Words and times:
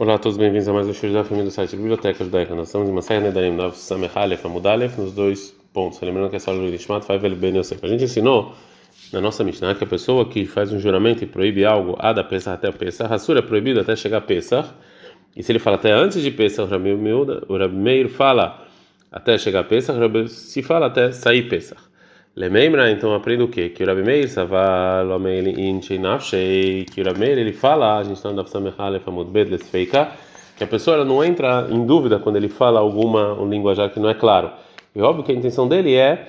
Olá 0.00 0.14
a 0.14 0.18
todos, 0.18 0.38
bem-vindos 0.38 0.68
a 0.68 0.72
mais 0.72 0.86
um 0.86 0.94
show 0.94 1.12
da 1.12 1.24
família 1.24 1.46
do 1.46 1.50
site 1.50 1.74
Biblioteca 1.74 2.22
Judaica. 2.22 2.54
Nós 2.54 2.68
estamos 2.68 2.88
em 2.88 2.92
uma 2.92 3.02
série 3.02 3.20
Nedarim 3.20 3.56
Nav 3.56 3.74
Samehalef 3.74 4.46
Amudalef 4.46 4.96
nos 4.96 5.12
dois 5.12 5.52
pontos. 5.72 6.00
Lembrando 6.00 6.30
que 6.30 6.36
essa 6.36 6.52
aula 6.52 6.62
do 6.62 6.70
Nishmat 6.70 7.04
vai 7.04 7.18
ver 7.18 7.34
Ben 7.34 7.56
Yosef. 7.56 7.84
A 7.84 7.88
gente 7.88 8.04
ensinou 8.04 8.54
na 9.12 9.20
nossa 9.20 9.42
Mishnah 9.42 9.74
que 9.74 9.82
a 9.82 9.86
pessoa 9.88 10.24
que 10.28 10.46
faz 10.46 10.72
um 10.72 10.78
juramento 10.78 11.24
e 11.24 11.26
proíbe 11.26 11.64
algo 11.64 11.96
a 11.98 12.12
da 12.12 12.22
Pesach 12.22 12.54
até 12.54 12.70
Pesach, 12.70 13.12
a 13.12 13.18
Sura 13.18 13.40
é 13.40 13.42
proibido 13.42 13.80
até 13.80 13.96
chegar 13.96 14.18
a 14.18 14.20
Pesach. 14.20 14.68
E 15.34 15.42
se 15.42 15.50
ele 15.50 15.58
fala 15.58 15.74
até 15.74 15.90
antes 15.90 16.22
de 16.22 16.30
Pesach, 16.30 16.62
o 16.62 17.58
Rabi 17.58 17.76
Meir 17.76 18.08
fala 18.08 18.68
até 19.10 19.36
chegar 19.36 19.60
a 19.60 19.64
Pesach, 19.64 19.98
se 20.28 20.62
fala 20.62 20.86
até 20.86 21.10
sair 21.10 21.48
Pesach. 21.48 21.87
Lemembra, 22.38 22.88
então 22.88 23.12
aprende 23.12 23.42
o 23.42 23.48
quê? 23.48 23.68
Que 23.68 23.82
o 23.82 23.86
Rabi 23.88 24.04
Meir, 24.04 24.28
Saval, 24.28 25.10
Omeil, 25.10 25.58
Inchei, 25.58 25.98
Nafshei, 25.98 26.84
que 26.84 27.00
o 27.00 27.04
Rabi 27.04 27.18
Meir, 27.18 27.36
ele 27.36 27.52
fala, 27.52 27.98
a 27.98 28.04
gente 28.04 28.14
está 28.14 28.30
no 28.30 29.24
Bet, 29.24 29.50
Lesfeika, 29.50 30.12
que 30.56 30.62
a 30.62 30.66
pessoa 30.68 30.94
ela 30.94 31.04
não 31.04 31.24
entra 31.24 31.66
em 31.68 31.84
dúvida 31.84 32.20
quando 32.20 32.36
ele 32.36 32.48
fala 32.48 32.78
alguma 32.78 33.34
um 33.34 33.48
linguajar 33.48 33.90
que 33.90 33.98
não 33.98 34.08
é 34.08 34.14
claro. 34.14 34.52
E 34.94 35.02
óbvio 35.02 35.24
que 35.24 35.32
a 35.32 35.34
intenção 35.34 35.66
dele 35.66 35.96
é 35.96 36.28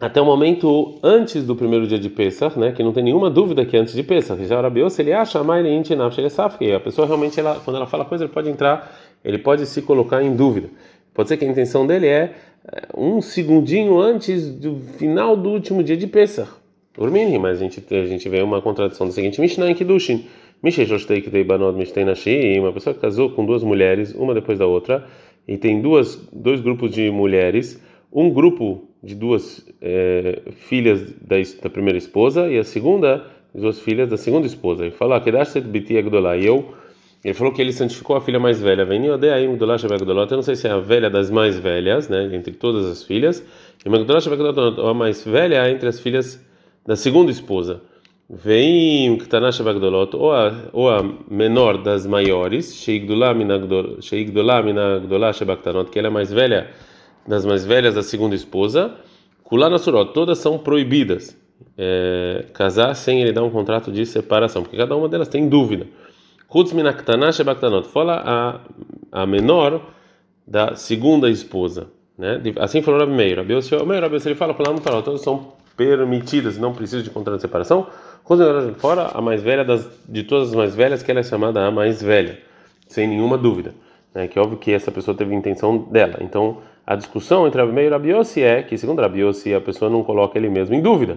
até 0.00 0.18
o 0.18 0.24
momento 0.24 0.98
antes 1.02 1.44
do 1.44 1.54
primeiro 1.54 1.86
dia 1.86 1.98
de 1.98 2.08
Pesach, 2.08 2.58
né, 2.58 2.72
que 2.72 2.82
não 2.82 2.94
tem 2.94 3.04
nenhuma 3.04 3.28
dúvida 3.28 3.66
que 3.66 3.76
é 3.76 3.80
antes 3.80 3.92
de 3.92 4.02
Pesach. 4.02 4.42
Já 4.46 4.56
o 4.58 4.62
se 4.88 5.02
ele 5.02 5.12
acha, 5.12 5.44
Safki, 6.30 6.72
a 6.72 6.80
pessoa 6.80 7.06
realmente, 7.06 7.38
ela, 7.38 7.60
quando 7.62 7.76
ela 7.76 7.86
fala 7.86 8.06
coisa, 8.06 8.24
ele 8.24 8.32
pode 8.32 8.48
entrar, 8.48 8.90
ele 9.22 9.36
pode 9.36 9.66
se 9.66 9.82
colocar 9.82 10.22
em 10.22 10.34
dúvida. 10.34 10.70
Pode 11.14 11.28
ser 11.28 11.36
que 11.36 11.44
a 11.44 11.48
intenção 11.48 11.86
dele 11.86 12.06
é 12.06 12.34
um 12.96 13.20
segundinho 13.20 13.98
antes 13.98 14.50
do 14.50 14.78
final 14.98 15.36
do 15.36 15.50
último 15.50 15.82
dia 15.82 15.96
de 15.96 16.06
Pesach. 16.06 16.50
Urmini, 16.96 17.38
mas 17.38 17.58
a 17.58 17.62
gente, 17.62 17.82
a 17.94 18.06
gente 18.06 18.28
vê 18.28 18.42
uma 18.42 18.60
contradição 18.60 19.06
do 19.06 19.12
seguinte: 19.12 19.40
Mishnah 19.40 19.70
em 19.70 19.74
Kiddushin. 19.74 20.26
Uma 20.62 20.70
pessoa 22.72 22.94
que 22.94 23.00
casou 23.00 23.30
com 23.30 23.44
duas 23.44 23.64
mulheres, 23.64 24.14
uma 24.14 24.32
depois 24.32 24.60
da 24.60 24.66
outra, 24.66 25.04
e 25.48 25.56
tem 25.56 25.80
duas, 25.82 26.14
dois 26.32 26.60
grupos 26.60 26.92
de 26.92 27.10
mulheres, 27.10 27.82
um 28.12 28.30
grupo 28.30 28.88
de 29.02 29.16
duas 29.16 29.66
é, 29.80 30.40
filhas 30.68 31.02
da, 31.20 31.34
da, 31.62 31.68
primeira 31.68 31.98
esposa 31.98 32.48
e 32.48 32.58
a 32.58 32.62
segunda, 32.62 33.26
duas 33.52 33.80
filhas 33.80 34.08
da 34.08 34.16
segunda 34.16 34.46
esposa. 34.46 34.86
E 34.86 34.92
fala, 34.92 35.20
e 35.26 36.46
eu 36.46 36.74
ele 37.24 37.34
falou 37.34 37.52
que 37.52 37.62
ele 37.62 37.72
santificou 37.72 38.16
a 38.16 38.20
filha 38.20 38.40
mais 38.40 38.60
velha. 38.60 38.82
Eu 38.82 40.36
não 40.36 40.42
sei 40.42 40.56
se 40.56 40.66
é 40.66 40.70
a 40.70 40.78
velha 40.78 41.08
das 41.08 41.30
mais 41.30 41.56
velhas, 41.58 42.08
né, 42.08 42.30
entre 42.34 42.52
todas 42.52 42.84
as 42.86 43.04
filhas. 43.04 43.44
E 43.84 43.88
a 43.88 44.94
mais 44.94 45.24
velha 45.24 45.70
entre 45.70 45.88
as 45.88 46.00
filhas 46.00 46.44
da 46.84 46.96
segunda 46.96 47.30
esposa. 47.30 47.80
Vem 48.28 49.18
ou 50.14 50.32
a 50.32 50.54
ou 50.72 50.88
a 50.88 51.04
menor 51.28 51.82
das 51.82 52.06
maiores, 52.06 52.82
que 52.84 53.10
ela 55.98 56.08
é 56.08 56.10
mais 56.10 56.32
velha 56.32 56.70
das 57.28 57.44
mais 57.44 57.64
velhas 57.64 57.94
da 57.94 58.02
segunda 58.02 58.34
esposa. 58.34 58.94
Kulana 59.44 59.78
surot, 59.78 60.12
todas 60.12 60.38
são 60.38 60.58
proibidas. 60.58 61.38
É, 61.78 62.46
casar 62.52 62.94
sem 62.94 63.22
ele 63.22 63.32
dar 63.32 63.44
um 63.44 63.50
contrato 63.50 63.92
de 63.92 64.04
separação, 64.04 64.62
porque 64.62 64.76
cada 64.76 64.96
uma 64.96 65.08
delas 65.08 65.28
tem 65.28 65.48
dúvida. 65.48 65.86
Fala 67.88 68.22
a, 69.12 69.22
a 69.22 69.26
menor 69.26 69.80
da 70.46 70.74
segunda 70.74 71.30
esposa. 71.30 71.86
Né? 72.18 72.42
Assim 72.58 72.82
falou 72.82 73.00
Rabi 73.00 73.12
Meir. 73.12 73.38
Rabi 73.38 73.54
Yossi, 73.54 73.74
Rabi 73.74 74.14
Yossi, 74.16 74.28
ele 74.28 74.34
fala, 74.34 74.54
todas 75.02 75.22
são 75.22 75.54
permitidas, 75.74 76.58
não 76.58 76.74
precisa 76.74 77.02
de 77.02 77.08
contrato 77.08 77.36
de 77.36 77.42
separação. 77.42 77.86
Fora 78.76 79.12
a 79.14 79.20
mais 79.22 79.42
velha 79.42 79.64
das, 79.64 79.88
de 80.06 80.24
todas 80.24 80.50
as 80.50 80.54
mais 80.54 80.74
velhas, 80.74 81.02
que 81.02 81.10
ela 81.10 81.20
é 81.20 81.22
chamada 81.22 81.66
a 81.66 81.70
mais 81.70 82.02
velha, 82.02 82.38
sem 82.86 83.08
nenhuma 83.08 83.38
dúvida. 83.38 83.74
Né? 84.14 84.28
Que 84.28 84.38
é 84.38 84.42
óbvio 84.42 84.58
que 84.58 84.72
essa 84.72 84.92
pessoa 84.92 85.16
teve 85.16 85.34
intenção 85.34 85.78
dela. 85.78 86.18
Então, 86.20 86.58
a 86.86 86.94
discussão 86.94 87.46
entre 87.46 87.62
Rabi 87.62 87.72
Meir 87.72 87.86
e 87.86 87.90
Rabi 87.90 88.10
Yossi 88.10 88.42
é 88.42 88.62
que, 88.62 88.76
segundo 88.76 89.00
Rabi 89.00 89.20
Yossi, 89.20 89.54
a 89.54 89.60
pessoa 89.60 89.90
não 89.90 90.04
coloca 90.04 90.38
ele 90.38 90.50
mesmo 90.50 90.74
em 90.74 90.82
dúvida 90.82 91.16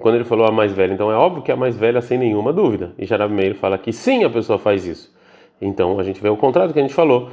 quando 0.00 0.16
ele 0.16 0.24
falou 0.24 0.46
a 0.46 0.50
mais 0.50 0.72
velha, 0.72 0.92
então 0.92 1.10
é 1.10 1.14
óbvio 1.14 1.42
que 1.42 1.50
é 1.50 1.54
a 1.54 1.56
mais 1.56 1.76
velha 1.76 2.00
sem 2.00 2.18
nenhuma 2.18 2.52
dúvida. 2.52 2.92
E 2.98 3.06
Jarab 3.06 3.32
Meir 3.32 3.54
fala 3.54 3.78
que 3.78 3.92
sim, 3.92 4.24
a 4.24 4.30
pessoa 4.30 4.58
faz 4.58 4.84
isso. 4.86 5.14
Então 5.60 6.00
a 6.00 6.02
gente 6.02 6.20
vê 6.20 6.28
o 6.28 6.36
contrário 6.36 6.72
que 6.72 6.78
a 6.80 6.82
gente 6.82 6.94
falou. 6.94 7.30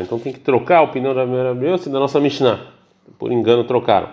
Então 0.00 0.18
tem 0.18 0.32
que 0.32 0.40
trocar 0.40 0.78
a 0.78 0.82
opinião 0.82 1.14
da 1.14 1.24
Rabi 1.24 1.66
da 1.90 2.00
nossa 2.00 2.18
Mishnah. 2.18 2.58
Por 3.18 3.30
engano 3.30 3.64
trocaram. 3.64 4.08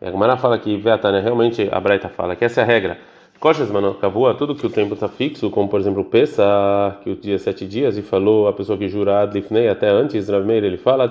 E 0.00 0.06
a 0.06 0.10
Gemara 0.12 0.36
fala 0.36 0.58
que 0.58 0.76
Veatania, 0.76 1.20
realmente 1.20 1.68
a 1.70 1.80
Braita 1.80 2.08
fala 2.08 2.36
que 2.36 2.44
essa 2.44 2.60
é 2.60 2.64
a 2.64 2.66
regra. 2.66 2.98
Coxas 3.40 3.70
Manokavua, 3.70 4.34
tudo 4.34 4.54
que 4.54 4.66
o 4.66 4.70
tempo 4.70 4.94
está 4.94 5.08
fixo, 5.08 5.50
como 5.50 5.68
por 5.68 5.80
exemplo 5.80 6.04
Pesa, 6.04 6.98
que 7.02 7.10
o 7.10 7.16
dia 7.16 7.34
é 7.34 7.38
sete 7.38 7.66
dias, 7.66 7.96
e 7.96 8.02
falou 8.02 8.46
a 8.46 8.52
pessoa 8.52 8.78
que 8.78 8.86
jura 8.86 9.22
Adlifnei 9.22 9.68
até 9.68 9.88
antes, 9.88 10.28
Rabi 10.28 10.46
Meir, 10.46 10.62
ele 10.62 10.76
fala 10.76 11.08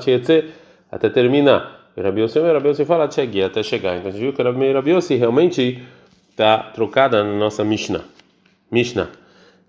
até 0.92 1.10
terminar. 1.10 1.79
Rabi 2.02 2.22
Yossi, 2.22 2.40
Rabi 2.40 2.68
Yossi 2.70 2.86
fala 2.86 3.10
cheguei 3.10 3.44
até 3.44 3.62
chegar. 3.62 3.98
Então 3.98 4.10
a 4.10 4.12
gente 4.12 4.22
viu 4.22 4.34
que 4.34 4.42
Rabi 4.42 4.92
Yossi 4.92 5.16
realmente 5.16 5.84
está 6.30 6.58
trocada 6.60 7.24
na 7.24 7.34
nossa 7.38 7.64
Mishnah. 7.64 8.04
Mishnah. 8.72 9.10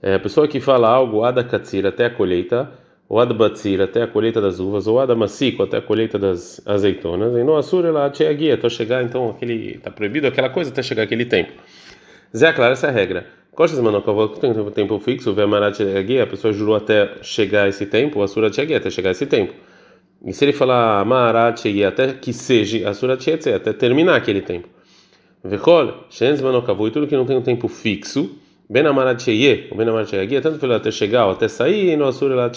É, 0.02 0.14
a 0.14 0.20
pessoa 0.20 0.48
que 0.48 0.60
fala 0.60 0.88
algo 0.88 1.24
ada 1.24 1.44
katsir 1.44 1.84
até 1.84 2.06
a 2.06 2.10
colheita, 2.10 2.70
ou 3.08 3.18
ada 3.18 3.34
batzir 3.34 3.80
até 3.80 4.02
a 4.02 4.06
colheita 4.06 4.40
das 4.40 4.60
uvas, 4.60 4.86
ou 4.86 5.00
ada 5.00 5.14
masiko 5.14 5.64
até 5.64 5.78
a 5.78 5.82
colheita 5.82 6.18
das 6.18 6.66
azeitonas, 6.66 7.34
e 7.36 7.42
no 7.42 7.56
assur 7.56 7.84
ela 7.84 8.12
cheguei 8.12 8.52
até 8.52 8.68
chegar, 8.68 9.02
então 9.02 9.30
aquele 9.30 9.74
está 9.74 9.90
proibido 9.90 10.26
aquela 10.26 10.48
coisa 10.48 10.70
até 10.70 10.82
chegar 10.82 11.02
aquele 11.02 11.26
tempo. 11.26 11.52
Zé, 12.34 12.52
claro, 12.52 12.72
essa 12.72 12.86
é 12.86 12.90
a 12.90 12.92
regra. 12.92 13.26
Coxas 13.52 13.80
manokavó 13.80 14.28
que 14.28 14.40
tem 14.40 14.54
tempo 14.70 14.98
fixo, 15.00 15.34
vê 15.34 15.42
a 15.42 16.22
a 16.22 16.26
pessoa 16.26 16.52
jurou 16.52 16.76
até 16.76 17.16
chegar 17.20 17.68
esse 17.68 17.84
tempo, 17.84 18.22
a 18.22 18.28
sura 18.28 18.50
cheguei 18.50 18.76
até 18.76 18.88
chegar 18.88 19.10
esse 19.10 19.26
tempo. 19.26 19.52
E 20.24 20.32
se 20.32 20.44
ele 20.44 20.52
falar 20.52 21.04
Maharat 21.04 21.64
até 21.84 22.12
que 22.12 22.32
seja 22.32 22.88
a 22.88 22.94
Surat 22.94 23.26
até 23.28 23.72
terminar 23.72 24.16
aquele 24.16 24.42
tempo. 24.42 24.68
Vekol, 25.42 26.04
Shenz 26.10 26.42
Manokavu, 26.42 26.88
e 26.88 26.90
tudo 26.90 27.06
que 27.06 27.16
não 27.16 27.24
tem 27.24 27.36
um 27.36 27.42
tempo 27.42 27.66
fixo, 27.66 28.38
Ben 28.68 28.86
Amarat 28.86 29.26
ou 29.70 29.76
Ben 29.76 29.88
Amarat 29.88 30.10
tanto 30.42 30.58
pelo 30.58 30.74
até 30.74 30.90
chegar 30.90 31.26
ou 31.26 31.32
até 31.32 31.48
sair, 31.48 31.92
e 31.92 31.96
no 31.96 32.06
Asura 32.06 32.50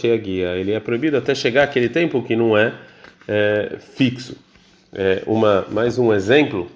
Ele 0.59 0.73
é 0.73 0.79
proibido 0.79 1.17
até 1.17 1.33
chegar 1.33 1.63
aquele 1.63 1.87
tempo 1.87 2.21
que 2.21 2.35
não 2.35 2.57
é, 2.57 2.73
é 3.27 3.77
fixo. 3.79 4.35
É 4.93 5.23
uma, 5.25 5.65
mais 5.71 5.97
um 5.97 6.13
exemplo 6.13 6.67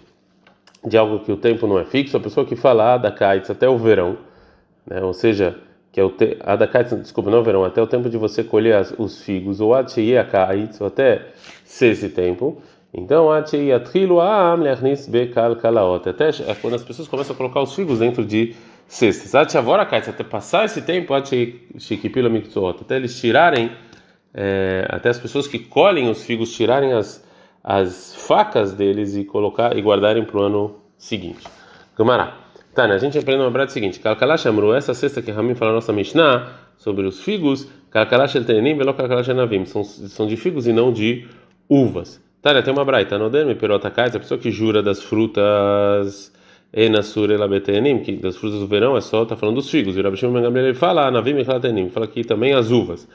de 0.84 0.98
algo 0.98 1.20
que 1.20 1.32
o 1.32 1.38
tempo 1.38 1.68
não 1.68 1.78
é 1.78 1.84
fixo, 1.84 2.16
a 2.16 2.20
pessoa 2.20 2.46
que 2.46 2.56
fala 2.56 2.98
da 2.98 3.12
Kaitz 3.12 3.50
até 3.50 3.68
o 3.68 3.78
verão, 3.78 4.18
né, 4.90 5.02
ou 5.04 5.14
seja, 5.14 5.56
que 5.98 6.02
é 6.02 6.04
o 6.04 6.12
te, 6.12 6.38
desculpa, 7.02 7.32
não 7.32 7.42
verão, 7.42 7.66
até 7.66 7.82
o 7.82 7.88
tempo 7.88 8.08
de 8.08 8.18
você 8.20 8.44
colher 8.44 8.76
as, 8.76 8.94
os 9.00 9.20
figos, 9.24 9.60
ou 9.60 9.74
ou 10.80 10.86
até 10.86 11.30
ser 11.66 11.88
esse 11.88 12.10
tempo. 12.10 12.62
Então, 12.94 13.32
até 16.08 16.30
é 16.30 16.54
quando 16.54 16.76
as 16.76 16.84
pessoas 16.84 17.08
começam 17.08 17.34
a 17.34 17.36
colocar 17.36 17.64
os 17.64 17.74
figos 17.74 17.98
dentro 17.98 18.24
de 18.24 18.56
cestas. 18.88 19.34
Até 19.34 20.24
passar 20.24 20.66
esse 20.66 20.84
tempo, 20.84 21.16
até 22.84 22.96
eles 22.98 23.20
tirarem, 23.20 23.72
é, 24.36 24.86
até 24.90 25.10
as 25.10 25.18
pessoas 25.18 25.48
que 25.48 25.58
colhem 25.58 26.12
os 26.12 26.24
figos 26.24 26.54
tirarem 26.54 26.94
as, 26.94 27.26
as 27.64 28.14
facas 28.28 28.72
deles 28.72 29.16
e 29.16 29.26
colocar 29.26 29.76
e 29.76 29.82
guardarem 29.82 30.24
para 30.24 30.38
o 30.38 30.44
ano 30.44 30.76
seguinte. 30.96 31.44
Gamará. 31.98 32.38
Né? 32.86 32.96
A 32.96 32.98
gente 32.98 33.18
aprende 33.18 33.42
uma 33.42 33.50
brada 33.50 33.72
seguinte: 33.72 34.00
Kalkalash 34.00 34.46
Amru, 34.46 34.74
essa 34.74 34.94
sexta 34.94 35.22
que 35.22 35.32
Ramim 35.32 35.56
fala 35.56 35.72
na 35.72 35.76
nossa 35.76 35.94
Mishnah 35.94 36.52
sobre 36.78 37.08
os 37.08 37.24
figos, 37.24 37.68
Kalkalash 37.90 38.36
El 38.36 38.46
Tenim, 38.46 38.78
Velo 38.78 38.94
Kalkalash 38.94 39.30
Navim, 39.30 39.66
são, 39.66 39.84
são 39.84 40.28
de 40.28 40.36
figos 40.38 40.68
e 40.68 40.74
não 40.74 40.92
de 40.92 41.26
uvas. 41.70 42.22
Né? 42.44 42.62
Tem 42.62 42.74
uma 42.74 42.86
braita, 42.86 43.18
Perota 43.60 43.90
Kais, 43.90 44.16
a 44.16 44.20
pessoa 44.20 44.38
que 44.38 44.52
jura 44.52 44.84
das 44.84 45.02
frutas. 45.02 46.36
Enasur 46.74 47.32
elabetenim, 47.32 48.00
que 48.00 48.18
das 48.18 48.36
frutas 48.36 48.60
do 48.60 48.68
verão 48.68 48.98
é 48.98 49.02
só, 49.02 49.24
tá 49.24 49.38
falando 49.38 49.56
dos 49.56 49.70
figos. 49.70 49.96
E 49.96 50.02
o 50.02 50.04
Rabi 50.04 50.18
Shimon 50.18 50.38
ele 50.58 50.74
fala, 50.74 51.10
Navim 51.10 51.38
e 51.40 51.46
fala 51.46 52.06
aqui 52.06 52.26
também 52.26 52.54
as 52.54 52.70
uvas. 52.70 53.08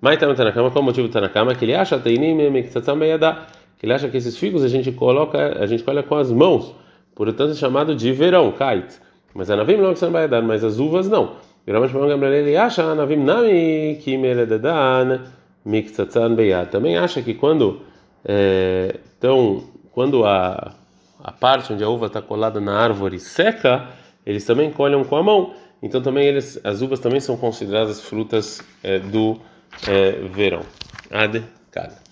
Mas 0.00 0.20
no 0.20 0.34
Tanakama, 0.34 0.70
qual 0.70 0.82
o 0.82 0.84
motivo 0.84 1.08
do 1.08 1.12
Tanakama? 1.12 1.54
Que 1.54 1.64
ele 1.64 1.74
acha 1.74 1.98
teinim 1.98 2.36
que 3.78 3.86
ele 3.86 3.92
acha 3.92 4.08
que 4.08 4.16
esses 4.16 4.36
figos 4.36 4.62
a 4.62 4.68
gente 4.68 4.92
coloca, 4.92 5.56
a 5.58 5.66
gente 5.66 5.82
colhe 5.82 6.02
com 6.02 6.16
as 6.16 6.30
mãos, 6.32 6.74
portanto 7.14 7.52
é 7.52 7.54
chamado 7.54 7.94
de 7.94 8.12
verão, 8.12 8.52
kait. 8.52 9.00
Mas 9.34 9.50
anavim 9.50 9.76
não 9.76 9.94
que 9.94 10.04
vai 10.06 10.28
dar, 10.28 10.42
mas 10.42 10.64
as 10.64 10.78
uvas 10.78 11.08
não. 11.08 11.36
Geralmente 11.66 11.96
o 11.96 12.00
Gamliel 12.00 12.32
ele 12.32 12.56
acha 12.56 12.82
anavim 12.82 13.16
nami 13.16 13.98
que 14.02 14.16
meredadan 14.16 15.20
miktatzan 15.64 16.34
beyad. 16.34 16.70
Também 16.70 16.96
acha 16.96 17.22
que 17.22 17.34
quando 17.34 17.82
é, 18.24 18.96
então 19.16 19.62
quando 19.92 20.24
a 20.24 20.74
a 21.22 21.32
parte 21.32 21.72
onde 21.72 21.82
a 21.84 21.88
uva 21.88 22.06
está 22.06 22.22
colada 22.22 22.60
na 22.60 22.78
árvore 22.78 23.18
seca, 23.18 23.88
eles 24.24 24.44
também 24.44 24.70
colhem 24.70 25.02
com 25.04 25.16
a 25.16 25.22
mão. 25.22 25.54
Então 25.82 26.00
também 26.00 26.26
eles, 26.26 26.60
as 26.64 26.80
uvas 26.80 27.00
também 27.00 27.20
são 27.20 27.36
consideradas 27.36 28.00
frutas 28.00 28.62
é, 28.82 28.98
do 28.98 29.38
é, 29.86 30.12
verão. 30.28 30.62
Ad 31.10 31.42
cada. 31.70 32.07